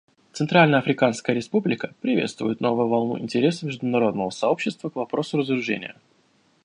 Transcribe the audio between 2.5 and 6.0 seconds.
новую волну интереса международного сообщества к вопросу разоружения.